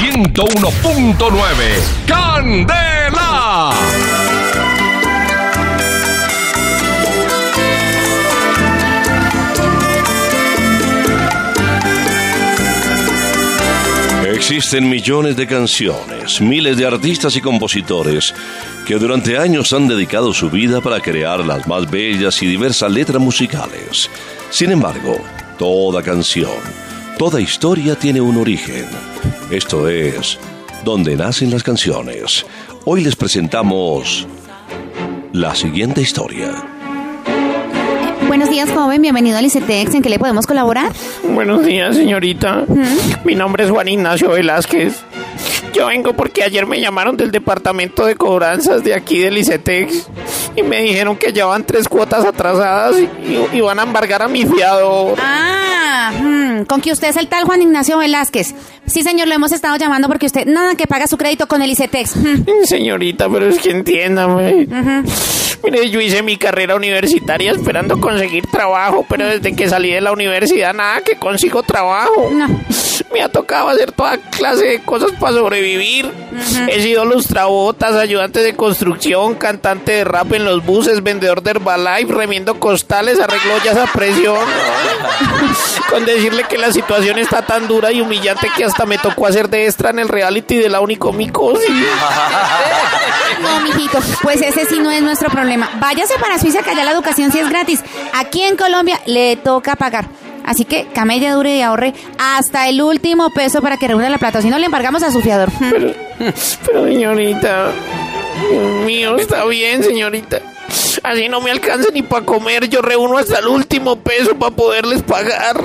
101.9. 0.00 1.26
¡Candela! 2.06 3.70
Existen 14.24 14.88
millones 14.88 15.36
de 15.36 15.46
canciones, 15.46 16.40
miles 16.40 16.78
de 16.78 16.86
artistas 16.86 17.36
y 17.36 17.42
compositores 17.42 18.34
que 18.86 18.94
durante 18.94 19.36
años 19.36 19.74
han 19.74 19.86
dedicado 19.86 20.32
su 20.32 20.48
vida 20.48 20.80
para 20.80 21.00
crear 21.00 21.44
las 21.44 21.66
más 21.68 21.90
bellas 21.90 22.42
y 22.42 22.46
diversas 22.46 22.90
letras 22.90 23.20
musicales. 23.20 24.08
Sin 24.48 24.72
embargo, 24.72 25.18
toda 25.58 26.02
canción, 26.02 26.56
toda 27.18 27.38
historia 27.38 27.96
tiene 27.96 28.22
un 28.22 28.38
origen. 28.38 28.86
Esto 29.50 29.88
es, 29.88 30.38
donde 30.84 31.16
nacen 31.16 31.50
las 31.50 31.64
canciones. 31.64 32.46
Hoy 32.84 33.02
les 33.02 33.16
presentamos 33.16 34.28
la 35.32 35.56
siguiente 35.56 36.00
historia. 36.00 36.52
Buenos 38.28 38.48
días, 38.48 38.70
joven. 38.70 39.02
Bienvenido 39.02 39.38
al 39.38 39.44
ICETEX. 39.44 39.96
¿En 39.96 40.02
qué 40.02 40.08
le 40.08 40.20
podemos 40.20 40.46
colaborar? 40.46 40.92
Buenos 41.34 41.64
días, 41.64 41.96
señorita. 41.96 42.64
Mi 43.24 43.34
nombre 43.34 43.64
es 43.64 43.72
Juan 43.72 43.88
Ignacio 43.88 44.30
Velázquez. 44.30 45.02
Yo 45.74 45.88
vengo 45.88 46.12
porque 46.12 46.44
ayer 46.44 46.64
me 46.64 46.80
llamaron 46.80 47.16
del 47.16 47.32
departamento 47.32 48.06
de 48.06 48.14
cobranzas 48.14 48.84
de 48.84 48.94
aquí 48.94 49.18
del 49.18 49.36
ICETEX 49.36 50.06
y 50.56 50.62
me 50.62 50.82
dijeron 50.82 51.16
que 51.16 51.32
llevan 51.32 51.64
tres 51.64 51.88
cuotas 51.88 52.24
atrasadas 52.24 52.96
y, 52.98 53.56
y 53.56 53.60
van 53.60 53.78
a 53.78 53.82
embargar 53.82 54.22
a 54.22 54.28
mi 54.28 54.44
fiador. 54.44 55.16
Ah, 55.20 56.12
mm, 56.20 56.64
con 56.64 56.80
que 56.80 56.92
usted 56.92 57.08
es 57.08 57.16
el 57.16 57.28
tal 57.28 57.44
Juan 57.44 57.62
Ignacio 57.62 57.98
Velázquez. 57.98 58.54
Sí, 58.86 59.02
señor, 59.02 59.28
lo 59.28 59.34
hemos 59.34 59.52
estado 59.52 59.76
llamando 59.76 60.08
porque 60.08 60.26
usted 60.26 60.46
nada 60.46 60.74
que 60.74 60.86
paga 60.86 61.06
su 61.06 61.16
crédito 61.16 61.46
con 61.46 61.62
el 61.62 61.70
ICETEX. 61.70 62.16
Mm. 62.16 62.44
Señorita, 62.64 63.28
pero 63.28 63.46
es 63.48 63.58
que 63.58 63.70
entiéndame. 63.70 64.66
Mire, 65.62 65.90
yo 65.90 66.00
hice 66.00 66.22
mi 66.22 66.36
carrera 66.36 66.74
universitaria 66.74 67.52
esperando 67.52 68.00
conseguir 68.00 68.46
trabajo, 68.46 69.04
pero 69.08 69.26
desde 69.26 69.54
que 69.54 69.68
salí 69.68 69.90
de 69.90 70.00
la 70.00 70.12
universidad 70.12 70.72
nada 70.72 71.02
que 71.02 71.16
consigo 71.16 71.62
trabajo. 71.62 72.30
No. 72.32 72.46
Me 73.12 73.20
ha 73.22 73.28
tocado 73.28 73.68
hacer 73.68 73.92
toda 73.92 74.16
clase 74.18 74.64
de 74.64 74.82
cosas 74.82 75.10
para 75.20 75.34
sobrevivir. 75.34 76.10
He 76.68 76.82
sido 76.82 77.04
lustrabotas, 77.04 77.94
ayudante 77.94 78.40
de 78.40 78.54
construcción, 78.54 79.34
cantante 79.34 79.92
de 79.92 80.04
rap 80.04 80.32
en 80.32 80.44
los 80.44 80.64
buses, 80.64 81.02
vendedor 81.02 81.42
de 81.42 81.52
Herbalife, 81.52 82.12
remiendo 82.12 82.58
costales, 82.58 83.20
arreglo 83.20 83.54
ya 83.64 83.72
esa 83.72 83.86
presión. 83.86 84.38
Con 85.90 86.04
decirle 86.04 86.44
que 86.44 86.58
la 86.58 86.72
situación 86.72 87.18
está 87.18 87.42
tan 87.42 87.66
dura 87.68 87.92
y 87.92 88.00
humillante 88.00 88.50
que 88.56 88.64
hasta 88.64 88.86
me 88.86 88.98
tocó 88.98 89.26
hacer 89.26 89.48
de 89.48 89.66
extra 89.66 89.90
en 89.90 89.98
el 89.98 90.08
reality 90.08 90.56
de 90.56 90.68
la 90.68 90.80
Unicomicosis. 90.80 91.70
No, 93.40 93.60
mijito, 93.60 93.98
pues 94.22 94.42
ese 94.42 94.66
sí 94.66 94.80
no 94.80 94.90
es 94.90 95.02
nuestro 95.02 95.30
problema. 95.30 95.70
Váyase 95.80 96.14
para 96.20 96.38
Suiza, 96.38 96.62
que 96.62 96.70
allá 96.70 96.84
la 96.84 96.92
educación 96.92 97.32
sí 97.32 97.38
es 97.38 97.48
gratis. 97.48 97.80
Aquí 98.12 98.42
en 98.42 98.56
Colombia 98.56 99.00
le 99.06 99.36
toca 99.36 99.76
pagar. 99.76 100.08
Así 100.50 100.64
que 100.64 100.86
camella 100.92 101.32
dure 101.32 101.58
y 101.58 101.62
ahorre 101.62 101.94
hasta 102.18 102.68
el 102.68 102.82
último 102.82 103.30
peso 103.30 103.62
para 103.62 103.76
que 103.76 103.86
reúna 103.86 104.10
la 104.10 104.18
plata. 104.18 104.42
Si 104.42 104.50
no, 104.50 104.58
le 104.58 104.66
embargamos 104.66 105.00
a 105.04 105.12
su 105.12 105.20
fiador. 105.20 105.48
Pero 106.66 106.84
señorita, 106.86 107.70
Dios 108.50 108.84
mío, 108.84 109.16
está 109.16 109.44
bien, 109.44 109.84
señorita. 109.84 110.40
Así 111.04 111.28
no 111.28 111.40
me 111.40 111.52
alcanza 111.52 111.90
ni 111.94 112.02
para 112.02 112.26
comer. 112.26 112.68
Yo 112.68 112.82
reúno 112.82 113.18
hasta 113.18 113.38
el 113.38 113.46
último 113.46 113.94
peso 114.00 114.34
para 114.34 114.50
poderles 114.50 115.02
pagar. 115.02 115.62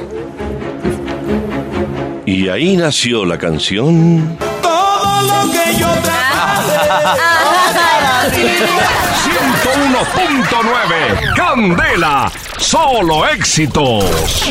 Y 2.27 2.47
ahí 2.49 2.77
nació 2.77 3.25
la 3.25 3.39
canción 3.39 4.37
Todo 4.61 5.21
lo 5.23 5.51
que 5.51 5.79
yo 5.79 5.87
trabajé. 6.03 7.25
101.9. 9.63 11.35
Candela, 11.35 12.31
solo 12.59 13.27
éxitos. 13.27 14.45